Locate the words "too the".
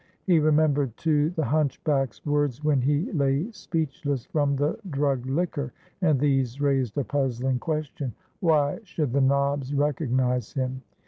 0.97-1.45